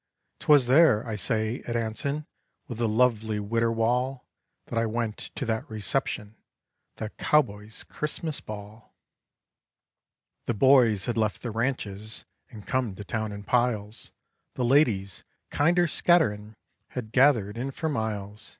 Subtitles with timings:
[0.39, 2.25] 'Twas there, I say, at Anson
[2.67, 4.25] with the lovely Widder Wall,
[4.65, 6.37] That I went to that reception,
[6.95, 8.95] the Cowboy's Christmas Ball.
[10.47, 14.11] The boys had left the ranches and come to town in piles;
[14.55, 16.55] The ladies, kinder scatterin',
[16.87, 18.49] had gathered in for miles.